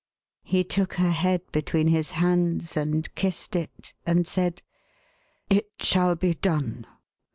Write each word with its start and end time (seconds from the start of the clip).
He 0.41 0.63
took 0.63 0.95
her 0.95 1.11
head 1.11 1.41
between 1.51 1.87
his 1.89 2.09
hands, 2.17 2.75
and 2.75 3.13
kissed 3.13 3.55
it, 3.55 3.93
and 4.03 4.25
said: 4.25 4.63
"It 5.47 5.69
shall 5.79 6.15
be 6.15 6.33
done. 6.33 6.87